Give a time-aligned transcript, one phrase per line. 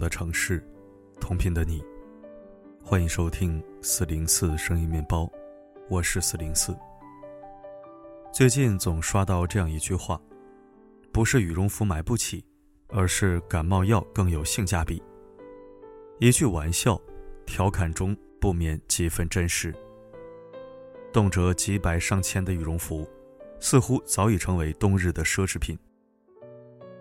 [0.00, 0.64] 的城市，
[1.20, 1.84] 同频的你，
[2.82, 5.30] 欢迎收听四零四声音面包，
[5.90, 6.74] 我是四零四。
[8.32, 10.18] 最近总刷到这样一句话：
[11.12, 12.42] 不是羽绒服买不起，
[12.88, 15.02] 而是感冒药更有性价比。
[16.18, 16.98] 一句玩笑，
[17.44, 19.74] 调侃中不免几分真实。
[21.12, 23.06] 动辄几百上千的羽绒服，
[23.60, 25.78] 似乎早已成为冬日的奢侈品。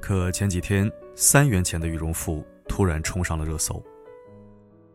[0.02, 2.46] 可前几天，三元钱的羽绒服
[2.80, 3.84] 突然冲上了热搜。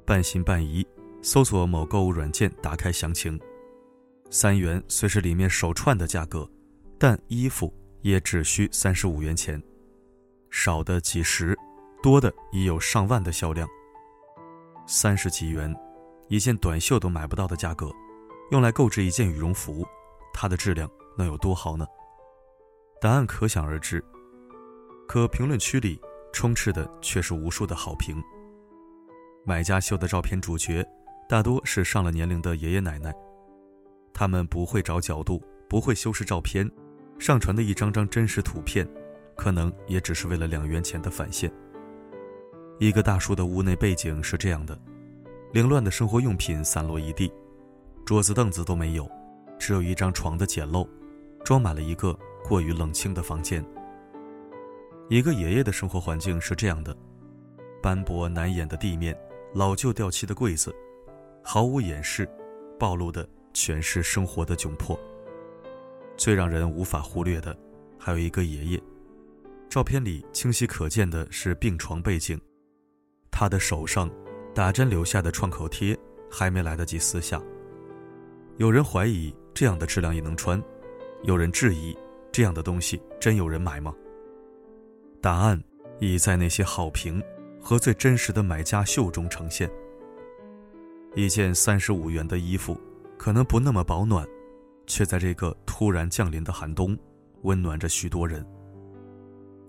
[0.07, 0.87] 半信半疑，
[1.21, 3.39] 搜索某购物软件，打开详情。
[4.31, 6.49] 三元虽是里面首串的价格，
[6.99, 7.71] 但衣服
[8.01, 9.63] 也只需三十五元钱，
[10.49, 11.55] 少的几十，
[12.03, 13.69] 多的已有上万的销量。
[14.87, 15.71] 三十几元，
[16.29, 17.93] 一件短袖都买不到的价格，
[18.51, 19.87] 用来购置一件羽绒服，
[20.33, 21.87] 它的质量能有多好呢？
[22.99, 24.03] 答案可想而知。
[25.07, 26.01] 可评论区里
[26.35, 28.23] 充斥的却是无数的好评。
[29.47, 30.85] 买家秀的照片主角
[31.29, 33.15] 大多是上了年龄的爷爷奶奶，
[34.13, 36.69] 他们不会找角度，不会修饰照片，
[37.19, 38.87] 上传的一张张真实图片，
[39.37, 41.51] 可能也只是为了两元钱的返现。
[42.81, 44.79] 一个大叔的屋内背景是这样的：
[45.53, 47.33] 凌乱的生活用品散落一地，
[48.05, 49.09] 桌子凳子都没有，
[49.59, 50.87] 只有一张床的简陋，
[51.45, 53.65] 装满了一个过于冷清的房间。
[55.11, 56.97] 一个爷爷的生活环境是这样的：
[57.83, 59.15] 斑驳难掩的地面，
[59.53, 60.75] 老旧掉漆的柜子，
[61.43, 62.27] 毫无掩饰，
[62.79, 64.99] 暴露的全是生活的窘迫。
[66.17, 67.55] 最让人无法忽略的，
[67.99, 68.83] 还有一个爷爷，
[69.69, 72.41] 照片里清晰可见的是病床背景，
[73.31, 74.11] 他的手上
[74.55, 75.97] 打针留下的创口贴
[76.31, 77.43] 还没来得及撕下。
[78.57, 80.63] 有人怀疑这样的质量也能穿，
[81.25, 81.95] 有人质疑
[82.33, 83.95] 这样的东西真有人买吗？
[85.25, 85.59] 答案
[86.01, 87.19] 已在那些好评
[87.59, 89.71] 和最真实的买家秀中呈现。
[91.15, 92.79] 一件三十五元的衣服，
[93.17, 94.29] 可能不那么保暖，
[94.87, 96.95] 却在这个突然降临的寒冬，
[97.41, 98.45] 温暖着许多人。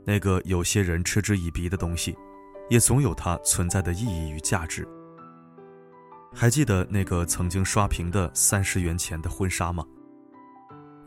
[0.04, 2.14] 那个有些人嗤之以鼻的东西，
[2.70, 4.86] 也总有它存在的意义与价值。
[6.34, 9.86] 还记得那个曾经刷屏的三十元钱的婚纱吗？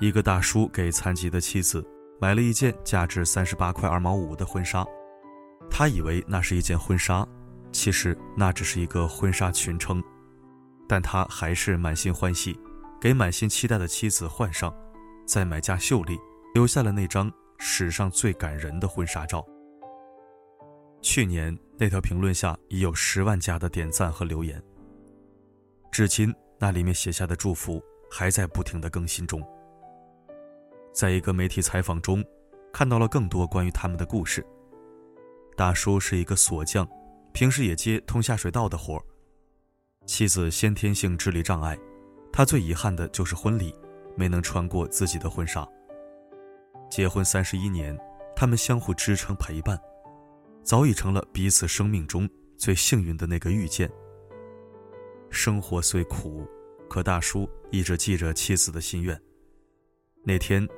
[0.01, 1.87] 一个大叔给残疾的妻子。
[2.21, 4.85] 买了一件价值三十八块二毛五的婚纱，
[5.71, 7.27] 他以为那是一件婚纱，
[7.73, 10.03] 其实那只是一个婚纱裙撑，
[10.89, 12.59] 但他还是满心欢喜，
[13.01, 14.75] 给满心期待的妻子换上，
[15.27, 16.19] 在买家秀里
[16.55, 19.47] 留下了那张史上最感人的婚纱照。
[21.01, 24.61] 去年那条评论下已有十万加的点赞和留言，
[25.93, 27.81] 至今那里面写下的祝福
[28.11, 29.41] 还在不停的更新中。
[30.93, 32.25] 在一个媒体采访中，
[32.73, 34.45] 看到了更多关于他们的故事。
[35.57, 36.89] 大叔是一个锁匠，
[37.33, 39.03] 平时也接通下水道的活儿。
[40.07, 41.79] 妻子先天性智力障碍，
[42.33, 43.75] 他最遗憾的就是婚礼
[44.17, 45.69] 没能穿过自己的婚纱。
[46.91, 47.99] 结婚三十一年，
[48.35, 49.79] 他们相互支撑陪伴，
[50.63, 53.91] 早已成了彼此生命中最幸运的那个遇见。
[55.31, 56.49] 生活虽苦，
[56.89, 59.21] 可大叔一直记着妻子的心愿。
[60.29, 60.69] 那天。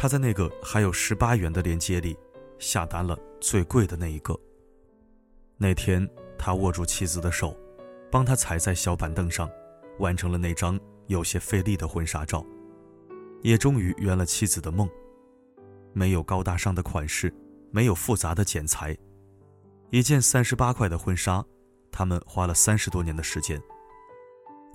[0.00, 2.16] 他在那个还有十八元的链接里
[2.60, 4.38] 下单了最贵的那一个。
[5.56, 6.08] 那天，
[6.38, 7.58] 他握住妻子的手，
[8.08, 9.50] 帮她踩在小板凳上，
[9.98, 12.46] 完成了那张有些费力的婚纱照，
[13.42, 14.88] 也终于圆了妻子的梦。
[15.92, 17.34] 没有高大上的款式，
[17.72, 18.96] 没有复杂的剪裁，
[19.90, 21.44] 一件三十八块的婚纱，
[21.90, 23.60] 他们花了三十多年的时间。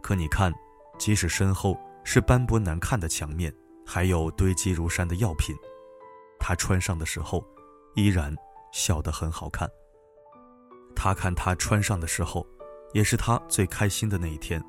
[0.02, 0.52] 可你看，
[1.00, 3.54] 即使身后是斑驳难看的墙面。
[3.86, 5.56] 还有堆积如山的药品，
[6.40, 7.46] 他穿上的时候，
[7.96, 8.36] 依然
[8.72, 9.70] 笑得很好看。
[10.96, 12.46] 他看他穿上的时候，
[12.94, 14.64] 也是他最开心的那一天。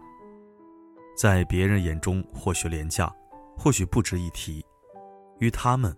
[1.17, 3.13] 在别人眼中或许廉价，
[3.57, 4.65] 或许不值一提，
[5.39, 5.97] 于他们，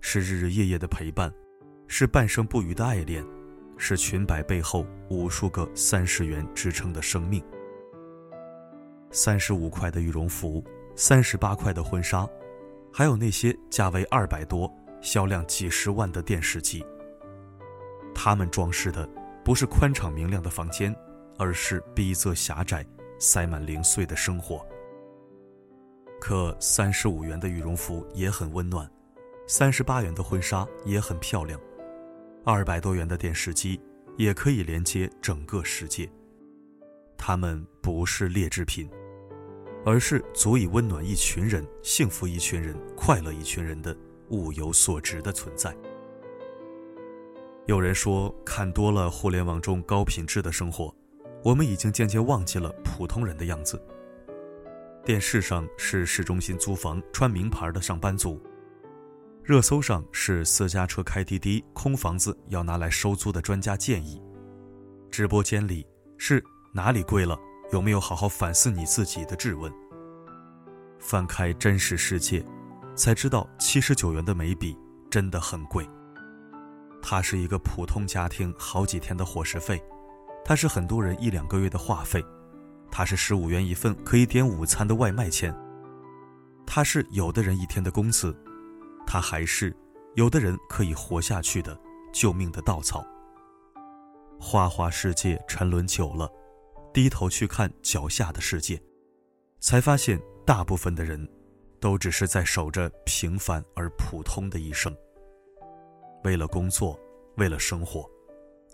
[0.00, 1.32] 是日日夜夜的陪伴，
[1.86, 3.24] 是半生不渝的爱恋，
[3.76, 7.40] 是裙摆背后无数个三十元支撑的生命。
[9.12, 10.64] 三十五块的羽绒服，
[10.96, 12.28] 三十八块的婚纱。
[12.98, 16.82] 还有那些价位二百多、销量几十万的电视机，
[18.14, 19.06] 他们装饰的
[19.44, 20.96] 不是宽敞明亮的房间，
[21.36, 22.82] 而是逼仄狭窄、
[23.18, 24.66] 塞满零碎的生活。
[26.18, 28.90] 可三十五元的羽绒服也很温暖，
[29.46, 31.60] 三十八元的婚纱也很漂亮，
[32.46, 33.78] 二百多元的电视机
[34.16, 36.10] 也可以连接整个世界。
[37.18, 38.88] 它们不是劣质品。
[39.86, 43.96] 而是足以温暖一群人、幸福一群人、快乐一群人的
[44.30, 45.72] 物有所值的存在。
[47.66, 50.92] 有人说，看多了互联网中高品质的生活，
[51.44, 53.80] 我们已经渐渐忘记了普通人的样子。
[55.04, 58.42] 电视上是市中心租房、穿名牌的上班族，
[59.44, 64.20] 热搜上是私家车开滴滴、空房子要拿来收租的专家建议，
[65.12, 65.86] 直播间里
[66.18, 66.42] 是
[66.72, 67.38] 哪里贵了，
[67.72, 69.72] 有没有好好反思你自己的质问。
[70.98, 72.44] 翻开真实世界，
[72.94, 74.76] 才知道七十九元的眉笔
[75.10, 75.88] 真的很贵。
[77.02, 79.80] 它是一个普通家庭好几天的伙食费，
[80.44, 82.24] 它是很多人一两个月的话费，
[82.90, 85.54] 它是十五元一份可以点午餐的外卖钱，
[86.66, 88.36] 它是有的人一天的工资，
[89.06, 89.72] 它还是
[90.14, 91.78] 有的人可以活下去的
[92.12, 93.04] 救命的稻草。
[94.40, 96.28] 花花世界沉沦久了，
[96.96, 98.80] 低头去看脚下的世界，
[99.60, 101.28] 才发现大部分的人，
[101.78, 104.96] 都只是在守着平凡而普通的一生。
[106.24, 106.98] 为了工作，
[107.36, 108.10] 为了生活，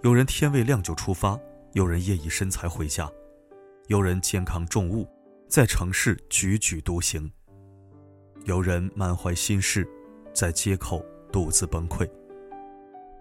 [0.04, 1.36] 有人天未亮就出发，
[1.72, 3.10] 有人夜已深才回家，
[3.88, 5.04] 有人肩扛重物，
[5.48, 7.28] 在城市踽踽独行，
[8.44, 9.84] 有人满怀心事，
[10.32, 12.08] 在街口独自崩溃，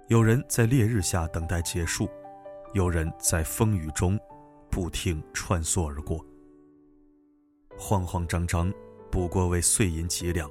[0.10, 2.08] 有人在烈日下等待结束，
[2.74, 4.16] 有人在风雨中
[4.72, 6.26] 不停穿梭而过，
[7.78, 8.74] 慌慌张张，
[9.12, 10.50] 不过为碎银几两，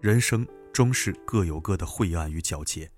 [0.00, 0.46] 人生。
[0.72, 2.88] 终是各有各的晦暗与皎洁。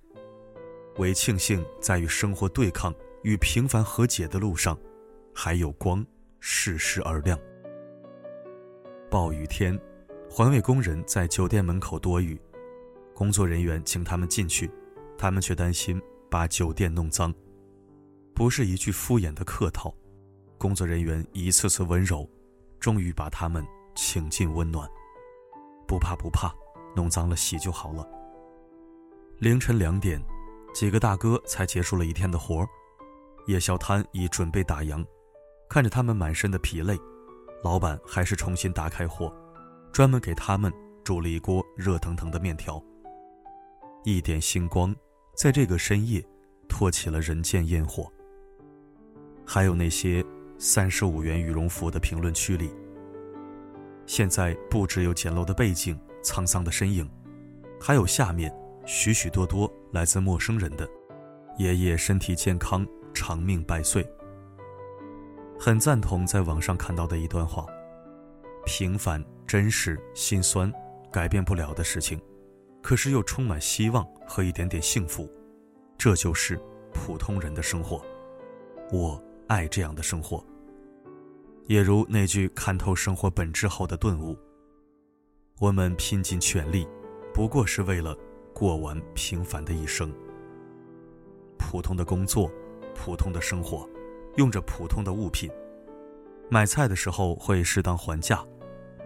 [0.99, 4.79] 唯庆幸，在与生活对抗、与平凡和解的路上，
[5.35, 6.05] 还有光，
[6.39, 7.37] 适时而亮。
[9.11, 9.77] 暴雨天，
[10.31, 12.39] 环卫工人在酒店门口躲雨，
[13.15, 14.71] 工作人员请他们进去，
[15.17, 16.01] 他们却担心
[16.31, 17.35] 把酒店弄脏。
[18.35, 19.93] 不是一句敷衍的客套，
[20.63, 22.25] 工作人员一次次温柔，
[22.79, 23.67] 终于把他们
[23.97, 24.89] 请进温暖。
[25.89, 26.55] 不怕不怕。
[26.95, 28.07] 弄脏了洗就好了。
[29.39, 30.23] 凌晨两点，
[30.75, 32.69] 几个大哥才结束了一天的活儿，
[33.47, 35.03] 夜宵摊已准备打烊。
[35.71, 36.99] 看着他们满身的疲累，
[37.65, 39.35] 老板还是重新打开火，
[39.91, 40.71] 专门给他们
[41.03, 42.79] 煮了一锅热腾腾的面条。
[44.05, 44.95] 一点星光，
[45.35, 46.23] 在这个深夜，
[46.69, 48.07] 托起了人间烟火。
[49.47, 50.23] 还有那些
[50.65, 52.71] 三十五元羽绒服的评论区里，
[54.07, 55.99] 现在不只有简陋的背景。
[56.23, 57.11] 沧桑的身影，
[57.81, 58.55] 还有下面
[58.87, 60.89] 许许多多来自陌生人的
[61.59, 64.09] “爷爷身体健康，长命百岁”。
[65.59, 67.67] 很赞同在网上看到的一段话：
[68.65, 70.73] 平凡、真实、心酸，
[71.11, 72.21] 改变不了的事情，
[72.81, 75.29] 可是又充满希望和一点点幸福，
[75.99, 76.57] 这就是
[76.95, 78.01] 普通人的生活。
[78.93, 80.41] 我爱这样的生活。
[81.67, 84.37] 也如那句看透生活本质后的顿悟。
[85.59, 86.87] 我们拼尽全力，
[87.33, 88.17] 不过是为了
[88.53, 90.13] 过完平凡的一生。
[91.59, 92.51] 普通的工作，
[92.95, 93.89] 普通的生活，
[94.37, 95.51] 用着普通的物品。
[96.51, 98.45] 买菜的时候会适当还价，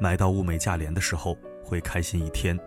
[0.01, 2.59] 买到物美价廉的时候会开心一天。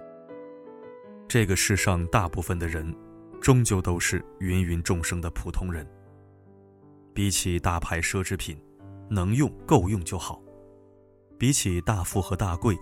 [1.28, 2.96] 这个世上大部分的人，
[3.42, 5.86] 终究都是芸芸众生的普通人。
[7.14, 8.58] 比起大牌奢侈品，
[9.09, 10.42] 能用够用就好；
[11.37, 12.78] 比起大富和大贵。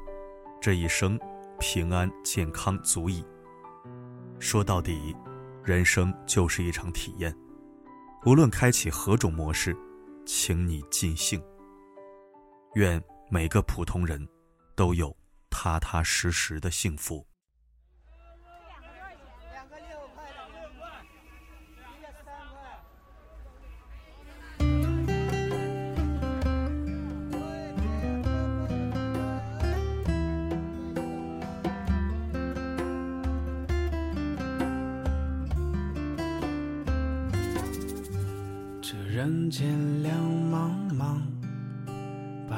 [0.59, 1.19] 这一生，
[1.59, 3.25] 平安健康足矣。
[4.39, 5.15] 说到底，
[5.63, 7.35] 人生就是一场体验。
[8.25, 9.75] 无论开启何种模式，
[10.25, 11.41] 请你尽兴。
[12.75, 14.27] 愿每个普通人
[14.75, 15.15] 都有
[15.49, 17.25] 踏踏实实的幸福。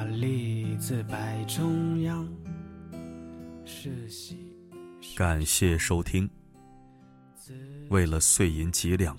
[0.10, 2.28] 把栗子摆中央。
[3.63, 4.36] 是喜
[5.16, 6.28] 感谢收听。
[7.89, 9.16] 为了碎银几两，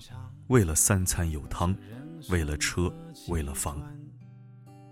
[0.47, 1.73] 为了三餐有汤，
[2.29, 2.93] 为了车，
[3.29, 3.81] 为了房，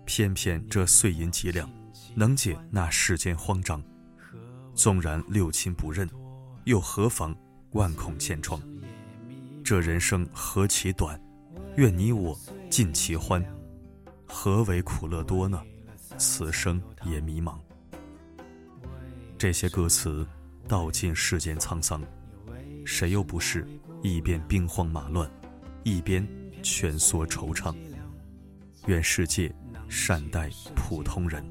[0.06, 1.70] 偏偏这碎银几两
[2.14, 3.82] 能解那世间慌张。
[4.74, 6.08] 纵然六亲不认，
[6.64, 7.36] 又何妨
[7.72, 8.58] 万孔千疮？
[9.62, 11.20] 这人生何其短！
[11.76, 12.38] 愿你我
[12.70, 13.44] 尽其欢，
[14.26, 15.62] 何为苦乐多呢？
[16.20, 17.58] 此生也迷茫。
[19.38, 20.26] 这些歌词
[20.68, 22.02] 道尽世间沧桑，
[22.84, 23.66] 谁又不是
[24.02, 25.28] 一边兵荒马乱，
[25.82, 26.26] 一边
[26.62, 27.74] 蜷缩惆怅？
[28.86, 29.50] 愿世界
[29.88, 31.42] 善待普通人。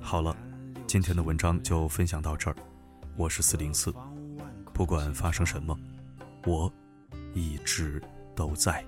[0.00, 0.36] 好了，
[0.88, 2.56] 今天的文章就分享到这儿。
[3.16, 3.94] 我是四零四，
[4.74, 5.78] 不管发生什么。
[6.44, 6.72] 我
[7.32, 8.02] 一直
[8.34, 8.84] 都在。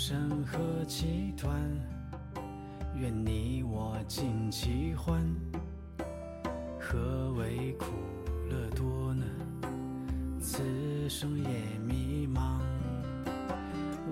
[0.00, 1.60] 生何其短，
[2.94, 5.20] 愿你我尽其欢。
[6.78, 7.86] 何为苦
[8.48, 9.24] 乐多呢？
[10.40, 10.62] 此
[11.08, 11.48] 生也
[11.84, 12.60] 迷茫。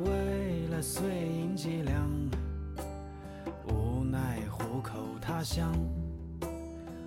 [0.05, 2.11] 为了碎银几两，
[3.69, 5.73] 无奈虎口他乡。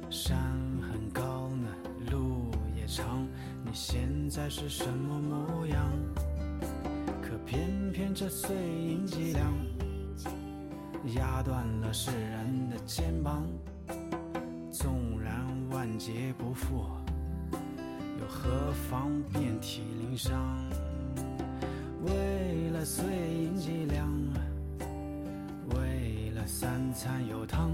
[0.10, 0.38] 山
[0.90, 1.68] 很高呢，
[2.10, 3.28] 路也长，
[3.66, 5.92] 你现在是什么模样？
[7.50, 9.52] 偏偏这碎银几两，
[11.16, 13.44] 压断了世人的肩膀。
[14.72, 15.34] 纵然
[15.72, 16.86] 万劫不复，
[17.52, 20.40] 又何妨遍体鳞伤？
[22.06, 24.08] 为了碎银几两，
[25.74, 27.72] 为了三餐有汤，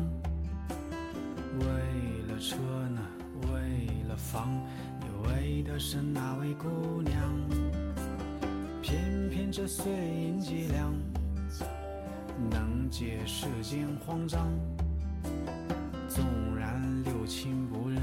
[1.60, 1.66] 为
[2.30, 2.56] 了车
[2.88, 3.02] 呢，
[3.52, 4.58] 为了房，
[5.02, 7.85] 你为的是哪位姑娘？
[8.96, 10.94] 偏偏这碎银几两，
[12.50, 14.48] 能解世间慌张。
[16.08, 16.24] 纵
[16.58, 18.02] 然六亲不认，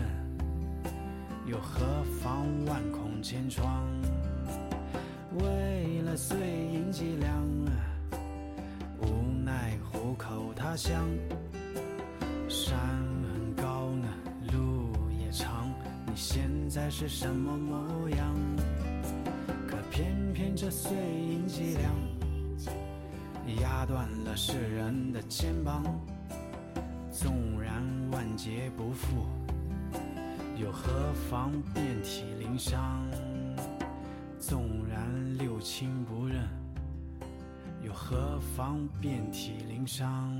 [1.47, 1.81] 又何
[2.21, 3.83] 妨万孔千疮？
[5.39, 6.37] 为了碎
[6.75, 7.43] 银几两，
[9.01, 11.09] 无奈虎口他乡。
[12.51, 12.77] 山
[13.33, 14.09] 很高呢，
[14.53, 15.73] 路也长，
[16.05, 18.37] 你现在是什么模样？
[19.93, 21.93] 偏偏这碎银几两，
[23.61, 25.85] 压断了世人的肩膀。
[27.13, 29.27] 纵然万劫不复，
[30.57, 33.07] 又何妨遍体鳞伤？
[34.39, 36.49] 纵然六亲不认，
[37.85, 40.39] 又何妨遍体鳞伤？